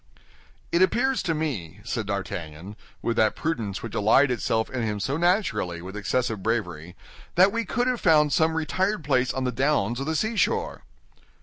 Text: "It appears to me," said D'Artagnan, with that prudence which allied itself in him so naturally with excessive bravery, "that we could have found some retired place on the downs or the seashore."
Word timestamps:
"It 0.71 0.81
appears 0.81 1.21
to 1.21 1.35
me," 1.35 1.79
said 1.83 2.07
D'Artagnan, 2.07 2.75
with 3.03 3.17
that 3.17 3.35
prudence 3.35 3.83
which 3.83 3.93
allied 3.93 4.31
itself 4.31 4.67
in 4.71 4.81
him 4.81 4.99
so 4.99 5.15
naturally 5.15 5.79
with 5.79 5.95
excessive 5.95 6.41
bravery, 6.41 6.95
"that 7.35 7.51
we 7.51 7.65
could 7.65 7.85
have 7.85 8.01
found 8.01 8.33
some 8.33 8.57
retired 8.57 9.03
place 9.03 9.31
on 9.31 9.43
the 9.43 9.51
downs 9.51 10.01
or 10.01 10.05
the 10.05 10.15
seashore." 10.15 10.81